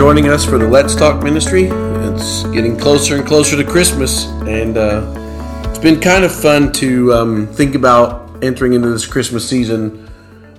joining 0.00 0.30
us 0.30 0.46
for 0.46 0.56
the 0.56 0.66
Let's 0.66 0.94
Talk 0.94 1.22
ministry. 1.22 1.64
It's 1.64 2.44
getting 2.44 2.78
closer 2.78 3.16
and 3.16 3.26
closer 3.26 3.62
to 3.62 3.70
Christmas, 3.70 4.24
and 4.46 4.78
uh, 4.78 5.04
it's 5.68 5.78
been 5.78 6.00
kind 6.00 6.24
of 6.24 6.34
fun 6.34 6.72
to 6.72 7.12
um, 7.12 7.46
think 7.48 7.74
about 7.74 8.42
entering 8.42 8.72
into 8.72 8.88
this 8.88 9.06
Christmas 9.06 9.46
season. 9.46 10.08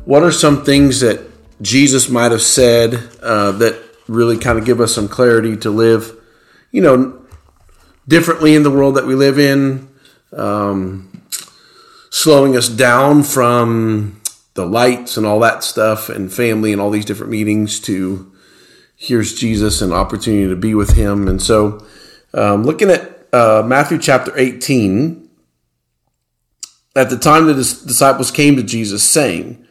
What 0.05 0.21
are 0.21 0.31
some 0.31 0.63
things 0.63 0.99
that 0.99 1.19
Jesus 1.63 2.09
might 2.09 2.31
have 2.31 2.43
said 2.43 3.09
uh, 3.23 3.53
that 3.53 3.81
really 4.07 4.37
kind 4.37 4.59
of 4.59 4.65
give 4.65 4.79
us 4.79 4.93
some 4.93 5.07
clarity 5.07 5.57
to 5.57 5.71
live, 5.71 6.15
you 6.69 6.83
know, 6.83 7.19
differently 8.07 8.53
in 8.53 8.61
the 8.61 8.69
world 8.69 8.93
that 8.97 9.07
we 9.07 9.15
live 9.15 9.39
in, 9.39 9.89
um, 10.33 11.23
slowing 12.11 12.55
us 12.55 12.69
down 12.69 13.23
from 13.23 14.21
the 14.53 14.67
lights 14.67 15.17
and 15.17 15.25
all 15.25 15.39
that 15.39 15.63
stuff, 15.63 16.09
and 16.09 16.31
family 16.31 16.71
and 16.71 16.79
all 16.79 16.91
these 16.91 17.05
different 17.05 17.31
meetings 17.31 17.79
to 17.79 18.30
here's 19.01 19.33
Jesus 19.33 19.81
and 19.81 19.91
opportunity 19.91 20.47
to 20.47 20.55
be 20.55 20.75
with 20.75 20.91
him. 20.91 21.27
And 21.27 21.41
so, 21.41 21.83
um, 22.35 22.63
looking 22.63 22.91
at 22.91 23.27
uh, 23.33 23.63
Matthew 23.65 23.97
chapter 23.97 24.31
18, 24.37 25.27
at 26.95 27.09
the 27.09 27.17
time 27.17 27.47
the 27.47 27.55
disciples 27.55 28.29
came 28.29 28.55
to 28.57 28.63
Jesus 28.63 29.03
saying, 29.03 29.65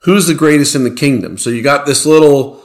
Who's 0.00 0.26
the 0.26 0.34
greatest 0.34 0.74
in 0.74 0.82
the 0.82 0.90
kingdom? 0.90 1.38
So 1.38 1.50
you 1.50 1.62
got 1.62 1.86
this 1.86 2.04
little 2.04 2.56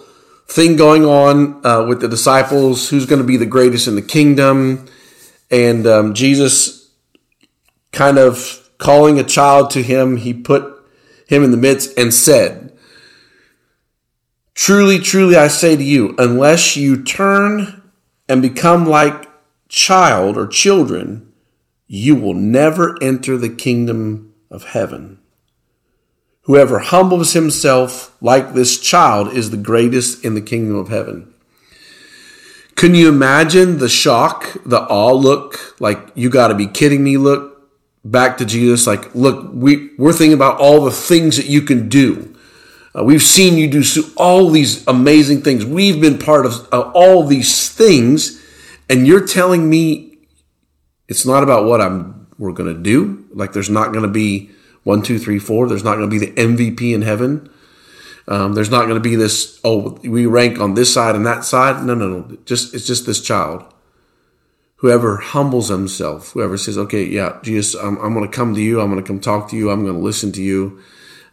thing 0.47 0.75
going 0.75 1.05
on 1.05 1.63
uh, 1.65 1.85
with 1.85 2.01
the 2.01 2.07
disciples 2.07 2.89
who's 2.89 3.05
going 3.05 3.21
to 3.21 3.27
be 3.27 3.37
the 3.37 3.45
greatest 3.45 3.87
in 3.87 3.95
the 3.95 4.01
kingdom. 4.01 4.87
And 5.51 5.85
um, 5.85 6.13
Jesus 6.15 6.91
kind 7.91 8.17
of 8.17 8.69
calling 8.79 9.19
a 9.19 9.23
child 9.23 9.69
to 9.71 9.83
him, 9.83 10.17
he 10.17 10.33
put 10.33 10.83
him 11.27 11.43
in 11.43 11.51
the 11.51 11.57
midst 11.57 11.97
and 11.97 12.13
said, 12.13 12.68
Truly, 14.59 14.99
truly, 14.99 15.37
I 15.37 15.47
say 15.47 15.77
to 15.77 15.83
you, 15.83 16.13
unless 16.17 16.75
you 16.75 17.01
turn 17.01 17.81
and 18.27 18.41
become 18.41 18.85
like 18.85 19.25
child 19.69 20.35
or 20.35 20.47
children, 20.47 21.31
you 21.87 22.13
will 22.13 22.33
never 22.33 23.01
enter 23.01 23.37
the 23.37 23.47
kingdom 23.47 24.33
of 24.51 24.65
heaven. 24.65 25.17
Whoever 26.41 26.79
humbles 26.79 27.31
himself 27.31 28.13
like 28.21 28.53
this 28.53 28.77
child 28.81 29.31
is 29.31 29.49
the 29.49 29.55
greatest 29.55 30.25
in 30.25 30.35
the 30.35 30.41
kingdom 30.41 30.75
of 30.75 30.89
heaven. 30.89 31.33
Can 32.75 32.95
you 32.95 33.07
imagine 33.07 33.77
the 33.77 33.87
shock, 33.87 34.57
the 34.65 34.81
awe 34.81 35.13
look, 35.13 35.79
like 35.79 36.11
you 36.15 36.29
got 36.29 36.49
to 36.49 36.53
be 36.53 36.67
kidding 36.67 37.01
me 37.01 37.15
look 37.15 37.71
back 38.03 38.37
to 38.39 38.45
Jesus? 38.45 38.85
Like, 38.85 39.15
look, 39.15 39.51
we, 39.53 39.91
we're 39.97 40.11
thinking 40.11 40.33
about 40.33 40.59
all 40.59 40.83
the 40.83 40.91
things 40.91 41.37
that 41.37 41.45
you 41.45 41.61
can 41.61 41.87
do. 41.87 42.35
Uh, 42.95 43.03
we've 43.03 43.21
seen 43.21 43.57
you 43.57 43.69
do 43.69 43.83
so, 43.83 44.01
all 44.17 44.49
these 44.49 44.85
amazing 44.87 45.41
things. 45.41 45.65
We've 45.65 46.01
been 46.01 46.17
part 46.17 46.45
of 46.45 46.67
uh, 46.73 46.91
all 46.93 47.23
these 47.23 47.69
things, 47.69 48.43
and 48.89 49.05
you're 49.05 49.25
telling 49.25 49.69
me 49.69 50.17
it's 51.07 51.25
not 51.25 51.43
about 51.43 51.65
what 51.65 51.81
I'm 51.81 52.27
we're 52.37 52.53
going 52.53 52.73
to 52.73 52.81
do. 52.81 53.27
Like 53.31 53.53
there's 53.53 53.69
not 53.69 53.91
going 53.91 54.03
to 54.03 54.09
be 54.09 54.49
one, 54.83 55.01
two, 55.01 55.19
three, 55.19 55.39
four. 55.39 55.67
There's 55.67 55.83
not 55.83 55.97
going 55.97 56.09
to 56.09 56.19
be 56.19 56.25
the 56.25 56.31
MVP 56.31 56.93
in 56.93 57.01
heaven. 57.01 57.49
Um, 58.27 58.53
there's 58.53 58.71
not 58.71 58.83
going 58.83 58.95
to 58.95 59.09
be 59.09 59.15
this. 59.15 59.59
Oh, 59.63 59.99
we 60.03 60.25
rank 60.25 60.59
on 60.59 60.73
this 60.73 60.93
side 60.93 61.15
and 61.15 61.25
that 61.25 61.43
side. 61.43 61.83
No, 61.83 61.93
no, 61.93 62.07
no. 62.07 62.37
Just 62.45 62.73
it's 62.73 62.87
just 62.87 63.05
this 63.05 63.21
child. 63.21 63.65
Whoever 64.77 65.17
humbles 65.17 65.67
himself, 65.67 66.31
whoever 66.31 66.57
says, 66.57 66.77
"Okay, 66.77 67.03
yeah, 67.03 67.39
Jesus, 67.43 67.75
I'm, 67.79 67.97
I'm 67.97 68.13
going 68.13 68.29
to 68.29 68.35
come 68.35 68.55
to 68.55 68.61
you. 68.61 68.79
I'm 68.79 68.89
going 68.89 69.03
to 69.03 69.07
come 69.07 69.19
talk 69.19 69.49
to 69.49 69.57
you. 69.57 69.69
I'm 69.69 69.83
going 69.83 69.97
to 69.97 69.99
listen 69.99 70.31
to 70.33 70.41
you." 70.41 70.79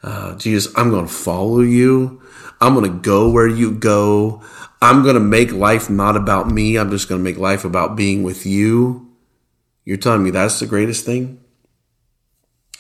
Uh, 0.03 0.37
Jesus, 0.37 0.73
I'm 0.77 0.91
going 0.91 1.07
to 1.07 1.13
follow 1.13 1.61
you. 1.61 2.23
I'm 2.61 2.75
going 2.75 2.91
to 2.91 2.99
go 2.99 3.31
where 3.31 3.49
you 3.49 3.73
go. 3.73 4.43
I'm 4.81 5.03
going 5.03 5.15
to 5.15 5.21
make 5.21 5.53
life 5.53 5.91
not 5.91 6.17
about 6.17 6.51
me. 6.51 6.77
I'm 6.77 6.91
just 6.91 7.09
going 7.09 7.21
to 7.21 7.25
make 7.25 7.39
life 7.39 7.65
about 7.65 7.97
being 7.97 8.23
with 8.23 8.47
you. 8.47 9.11
You're 9.85 9.97
telling 9.97 10.23
me 10.23 10.31
that's 10.31 10.61
the 10.61 10.67
greatest 10.67 11.05
thing? 11.05 11.41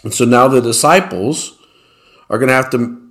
And 0.02 0.12
so 0.12 0.24
now 0.24 0.48
the 0.48 0.60
disciples 0.60 1.58
are 2.28 2.38
going 2.38 2.48
to 2.48 2.54
have 2.54 2.70
to 2.70 3.02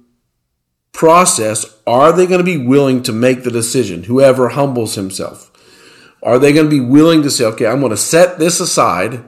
process 0.92 1.66
are 1.86 2.14
they 2.14 2.26
going 2.26 2.40
to 2.40 2.46
be 2.46 2.58
willing 2.58 3.04
to 3.04 3.12
make 3.12 3.44
the 3.44 3.52
decision? 3.52 4.04
Whoever 4.04 4.50
humbles 4.50 4.96
himself. 4.96 5.52
Are 6.24 6.40
they 6.40 6.54
going 6.54 6.66
to 6.66 6.70
be 6.70 6.80
willing 6.80 7.22
to 7.24 7.30
say, 7.30 7.46
okay, 7.46 7.68
I'm 7.68 7.80
going 7.80 7.92
to 7.92 7.98
set 7.98 8.40
this 8.40 8.60
aside 8.60 9.24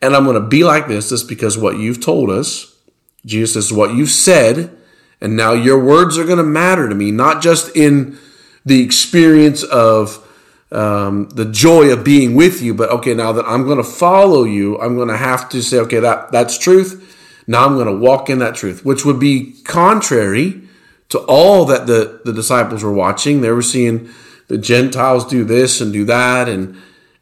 and 0.00 0.14
I'm 0.14 0.24
going 0.24 0.40
to 0.40 0.48
be 0.48 0.62
like 0.62 0.86
this 0.86 1.08
just 1.08 1.28
because 1.28 1.58
what 1.58 1.78
you've 1.78 2.00
told 2.00 2.30
us 2.30 2.77
Jesus 3.24 3.68
says, 3.68 3.76
What 3.76 3.94
you've 3.94 4.10
said, 4.10 4.76
and 5.20 5.36
now 5.36 5.52
your 5.52 5.82
words 5.82 6.16
are 6.18 6.24
going 6.24 6.38
to 6.38 6.44
matter 6.44 6.88
to 6.88 6.94
me, 6.94 7.10
not 7.10 7.42
just 7.42 7.74
in 7.76 8.18
the 8.64 8.82
experience 8.82 9.62
of 9.62 10.24
um, 10.70 11.28
the 11.30 11.46
joy 11.46 11.90
of 11.90 12.04
being 12.04 12.34
with 12.34 12.60
you, 12.60 12.74
but 12.74 12.90
okay, 12.90 13.14
now 13.14 13.32
that 13.32 13.46
I'm 13.46 13.64
going 13.64 13.78
to 13.78 13.84
follow 13.84 14.44
you, 14.44 14.78
I'm 14.78 14.96
going 14.96 15.08
to 15.08 15.16
have 15.16 15.48
to 15.50 15.62
say, 15.62 15.78
okay, 15.78 16.00
that, 16.00 16.30
that's 16.30 16.58
truth. 16.58 17.04
Now 17.46 17.64
I'm 17.64 17.74
going 17.74 17.86
to 17.86 17.96
walk 17.96 18.28
in 18.28 18.38
that 18.40 18.54
truth, 18.54 18.84
which 18.84 19.04
would 19.04 19.18
be 19.18 19.54
contrary 19.64 20.62
to 21.08 21.18
all 21.20 21.64
that 21.64 21.86
the, 21.86 22.20
the 22.24 22.32
disciples 22.32 22.84
were 22.84 22.92
watching. 22.92 23.40
They 23.40 23.50
were 23.50 23.62
seeing 23.62 24.10
the 24.48 24.58
Gentiles 24.58 25.26
do 25.26 25.44
this 25.44 25.80
and 25.80 25.92
do 25.92 26.04
that, 26.04 26.48
and 26.48 26.76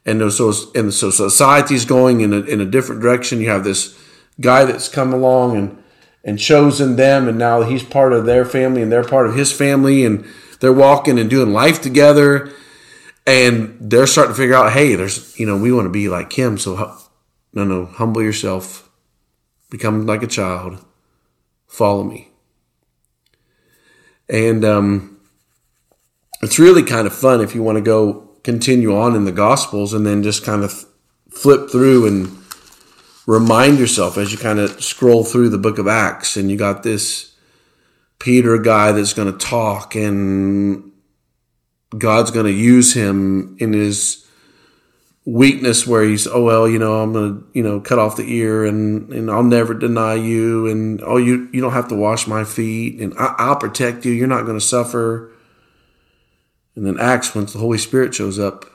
and 0.05 0.31
so 0.31 0.53
and 0.75 0.93
so 0.93 1.09
society's 1.09 1.85
going 1.85 2.21
in 2.21 2.33
a, 2.33 2.39
in 2.41 2.61
a 2.61 2.65
different 2.65 3.01
direction. 3.01 3.39
You 3.39 3.49
have 3.49 3.63
this 3.63 3.97
guy 4.39 4.65
that's 4.65 4.89
come 4.89 5.13
along 5.13 5.57
and 5.57 5.83
and 6.23 6.39
chosen 6.39 6.95
them, 6.95 7.27
and 7.27 7.37
now 7.37 7.61
he's 7.61 7.83
part 7.83 8.13
of 8.13 8.25
their 8.25 8.45
family 8.45 8.81
and 8.81 8.91
they're 8.91 9.03
part 9.03 9.27
of 9.27 9.35
his 9.35 9.51
family, 9.51 10.05
and 10.05 10.25
they're 10.59 10.73
walking 10.73 11.19
and 11.19 11.29
doing 11.29 11.53
life 11.53 11.81
together. 11.81 12.51
And 13.25 13.77
they're 13.81 14.07
starting 14.07 14.33
to 14.33 14.37
figure 14.37 14.55
out, 14.55 14.71
hey, 14.71 14.95
there's, 14.95 15.37
you 15.37 15.45
know, 15.45 15.57
we 15.57 15.73
want 15.73 15.85
to 15.85 15.91
be 15.91 16.07
like 16.07 16.31
him. 16.31 16.57
So, 16.57 16.97
no, 17.53 17.65
no, 17.65 17.85
humble 17.85 18.23
yourself, 18.23 18.89
become 19.69 20.05
like 20.05 20.23
a 20.23 20.27
child, 20.27 20.83
follow 21.67 22.03
me. 22.03 22.29
And 24.29 24.63
um, 24.63 25.19
it's 26.41 26.59
really 26.59 26.83
kind 26.83 27.07
of 27.07 27.13
fun 27.13 27.41
if 27.41 27.55
you 27.55 27.63
want 27.63 27.77
to 27.77 27.81
go 27.81 28.29
continue 28.43 28.95
on 28.97 29.15
in 29.15 29.25
the 29.25 29.31
Gospels 29.31 29.93
and 29.93 30.05
then 30.05 30.23
just 30.23 30.45
kind 30.45 30.63
of 30.63 30.85
flip 31.29 31.69
through 31.69 32.07
and 32.07 32.36
remind 33.27 33.77
yourself 33.77 34.17
as 34.17 34.31
you 34.31 34.37
kind 34.39 34.57
of 34.57 34.81
scroll 34.83 35.23
through 35.23 35.49
the 35.49 35.57
book 35.59 35.77
of 35.77 35.87
Acts 35.87 36.35
and 36.35 36.49
you 36.49 36.57
got 36.57 36.81
this 36.81 37.35
Peter 38.17 38.57
guy 38.57 38.93
that's 38.93 39.13
going 39.13 39.31
to 39.31 39.37
talk 39.37 39.93
and 39.95 40.91
God's 41.95 42.31
going 42.31 42.45
to 42.45 42.51
use 42.51 42.93
him 42.93 43.55
in 43.59 43.73
his 43.73 44.25
weakness 45.25 45.85
where 45.85 46.03
he's, 46.03 46.25
oh, 46.25 46.41
well, 46.41 46.69
you 46.69 46.79
know, 46.79 47.01
I'm 47.01 47.11
going 47.11 47.35
to, 47.35 47.47
you 47.53 47.61
know, 47.61 47.81
cut 47.81 47.99
off 47.99 48.15
the 48.15 48.33
ear 48.33 48.65
and, 48.65 49.11
and 49.11 49.29
I'll 49.29 49.43
never 49.43 49.73
deny 49.73 50.15
you. 50.15 50.67
And, 50.67 51.01
oh, 51.03 51.17
you, 51.17 51.49
you 51.51 51.59
don't 51.59 51.73
have 51.73 51.89
to 51.89 51.95
wash 51.95 52.27
my 52.27 52.45
feet 52.45 53.01
and 53.01 53.13
I, 53.19 53.35
I'll 53.37 53.57
protect 53.57 54.05
you. 54.05 54.13
You're 54.13 54.27
not 54.27 54.45
going 54.45 54.57
to 54.57 54.65
suffer. 54.65 55.31
And 56.75 56.85
then 56.85 56.97
Acts, 56.97 57.35
once 57.35 57.51
the 57.51 57.59
Holy 57.59 57.77
Spirit 57.77 58.15
shows 58.15 58.39
up, 58.39 58.65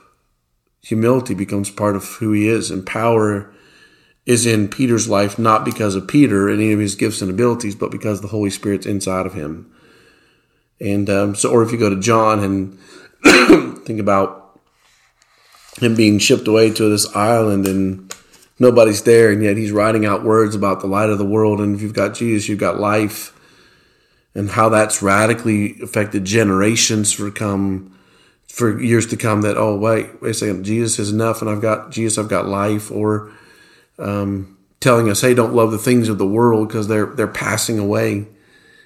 humility 0.81 1.33
becomes 1.33 1.71
part 1.71 1.95
of 1.95 2.05
who 2.05 2.33
he 2.33 2.47
is 2.47 2.69
and 2.69 2.85
power 2.85 3.51
is 4.25 4.45
in 4.45 4.69
Peter's 4.69 5.09
life 5.09 5.37
not 5.37 5.65
because 5.65 5.95
of 5.95 6.07
Peter 6.07 6.47
and 6.47 6.61
any 6.61 6.71
of 6.71 6.79
his 6.79 6.95
gifts 6.95 7.21
and 7.21 7.29
abilities, 7.29 7.75
but 7.75 7.91
because 7.91 8.21
the 8.21 8.29
Holy 8.29 8.49
Spirit's 8.49 8.85
inside 8.85 9.25
of 9.25 9.33
him. 9.33 9.71
And 10.79 11.09
um, 11.09 11.35
so, 11.35 11.51
or 11.51 11.63
if 11.63 11.71
you 11.71 11.77
go 11.77 11.89
to 11.89 11.99
John 11.99 12.39
and 12.39 12.79
think 13.85 13.99
about 13.99 14.59
him 15.79 15.95
being 15.95 16.19
shipped 16.19 16.47
away 16.47 16.71
to 16.71 16.89
this 16.89 17.13
island 17.15 17.67
and 17.67 18.13
nobody's 18.59 19.03
there, 19.03 19.31
and 19.31 19.43
yet 19.43 19.57
he's 19.57 19.71
writing 19.71 20.05
out 20.05 20.23
words 20.23 20.55
about 20.55 20.79
the 20.79 20.87
light 20.87 21.09
of 21.09 21.17
the 21.17 21.25
world. 21.25 21.59
And 21.59 21.75
if 21.75 21.81
you've 21.81 21.93
got 21.93 22.15
Jesus, 22.15 22.47
you've 22.47 22.59
got 22.59 22.79
life, 22.79 23.37
and 24.35 24.51
how 24.51 24.69
that's 24.69 25.01
radically 25.01 25.79
affected 25.81 26.25
generations 26.25 27.11
for 27.11 27.29
come 27.29 27.97
for 28.47 28.79
years 28.81 29.07
to 29.07 29.17
come. 29.17 29.41
That 29.41 29.57
oh 29.57 29.75
wait, 29.75 30.21
wait 30.21 30.31
a 30.31 30.33
second, 30.33 30.63
Jesus 30.63 30.99
is 30.99 31.11
enough, 31.11 31.41
and 31.41 31.49
I've 31.49 31.61
got 31.61 31.91
Jesus, 31.91 32.17
I've 32.17 32.29
got 32.29 32.47
life, 32.47 32.91
or 32.91 33.31
um, 33.99 34.57
telling 34.79 35.09
us, 35.09 35.21
"Hey, 35.21 35.33
don't 35.33 35.53
love 35.53 35.71
the 35.71 35.77
things 35.77 36.09
of 36.09 36.17
the 36.17 36.25
world 36.25 36.67
because 36.67 36.87
they're 36.87 37.07
they're 37.07 37.27
passing 37.27 37.79
away." 37.79 38.27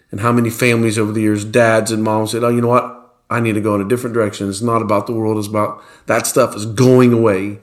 And 0.10 0.22
how 0.22 0.32
many 0.32 0.50
families 0.50 0.98
over 0.98 1.12
the 1.12 1.22
years, 1.22 1.44
dads 1.44 1.92
and 1.92 2.04
moms 2.04 2.32
said, 2.32 2.44
"Oh, 2.44 2.50
you 2.50 2.62
know 2.62 2.70
what? 2.70 2.94
I 3.30 3.40
need 3.40 3.54
to 3.54 3.62
go 3.62 3.76
in 3.76 3.82
a 3.82 3.88
different 3.88 4.14
direction. 4.14 4.48
It's 4.48 4.62
not 4.62 4.82
about 4.82 5.06
the 5.06 5.14
world. 5.14 5.38
It's 5.38 5.48
about 5.48 5.84
that 6.06 6.28
stuff 6.28 6.56
is 6.56 6.66
going 6.66 7.14
away." 7.14 7.60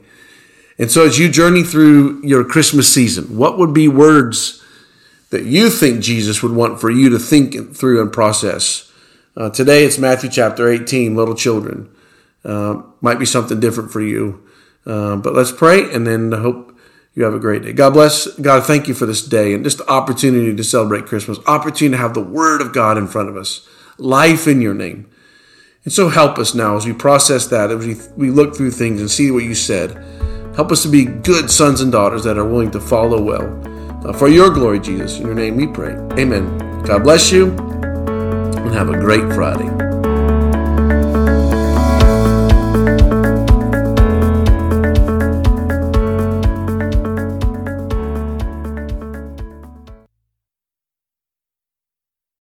And 0.77 0.91
so, 0.91 1.05
as 1.05 1.17
you 1.17 1.29
journey 1.29 1.63
through 1.63 2.21
your 2.23 2.43
Christmas 2.43 2.93
season, 2.93 3.37
what 3.37 3.57
would 3.57 3.73
be 3.73 3.87
words 3.87 4.61
that 5.29 5.45
you 5.45 5.69
think 5.69 6.01
Jesus 6.01 6.43
would 6.43 6.51
want 6.51 6.81
for 6.81 6.89
you 6.89 7.09
to 7.09 7.19
think 7.19 7.75
through 7.75 8.01
and 8.01 8.11
process? 8.11 8.91
Uh, 9.37 9.49
today, 9.49 9.85
it's 9.85 9.97
Matthew 9.97 10.29
chapter 10.29 10.69
18, 10.69 11.15
little 11.15 11.35
children. 11.35 11.89
Uh, 12.43 12.81
might 13.01 13.19
be 13.19 13.25
something 13.25 13.59
different 13.59 13.91
for 13.91 14.01
you. 14.01 14.43
Uh, 14.85 15.15
but 15.15 15.33
let's 15.33 15.51
pray 15.51 15.91
and 15.91 16.05
then 16.05 16.31
hope 16.31 16.74
you 17.15 17.23
have 17.23 17.33
a 17.33 17.39
great 17.39 17.63
day. 17.63 17.71
God 17.71 17.93
bless. 17.93 18.27
God, 18.39 18.65
thank 18.65 18.87
you 18.87 18.93
for 18.93 19.05
this 19.05 19.25
day 19.25 19.53
and 19.53 19.63
just 19.63 19.77
the 19.79 19.89
opportunity 19.89 20.53
to 20.53 20.63
celebrate 20.63 21.05
Christmas, 21.05 21.39
opportunity 21.47 21.95
to 21.95 22.01
have 22.01 22.13
the 22.13 22.21
Word 22.21 22.61
of 22.61 22.73
God 22.73 22.97
in 22.97 23.07
front 23.07 23.29
of 23.29 23.37
us, 23.37 23.67
life 23.97 24.47
in 24.47 24.61
your 24.61 24.73
name. 24.73 25.09
And 25.85 25.93
so 25.93 26.09
help 26.09 26.37
us 26.37 26.53
now 26.53 26.75
as 26.75 26.85
we 26.85 26.93
process 26.93 27.47
that, 27.47 27.71
as 27.71 27.85
we, 27.85 27.95
we 28.17 28.31
look 28.31 28.55
through 28.55 28.71
things 28.71 28.99
and 28.99 29.09
see 29.09 29.31
what 29.31 29.43
you 29.43 29.55
said. 29.55 29.91
Help 30.55 30.71
us 30.71 30.83
to 30.83 30.89
be 30.89 31.05
good 31.05 31.49
sons 31.49 31.79
and 31.81 31.91
daughters 31.91 32.23
that 32.23 32.37
are 32.37 32.47
willing 32.47 32.71
to 32.71 32.79
follow 32.79 33.21
well. 33.21 33.61
Uh, 34.05 34.13
for 34.13 34.27
your 34.27 34.49
glory, 34.49 34.79
Jesus. 34.79 35.19
In 35.19 35.25
your 35.25 35.35
name 35.35 35.55
we 35.55 35.67
pray. 35.67 35.93
Amen. 36.19 36.57
God 36.83 37.03
bless 37.03 37.31
you 37.31 37.51
and 37.51 38.73
have 38.73 38.89
a 38.89 38.97
great 38.99 39.33
Friday. 39.33 39.84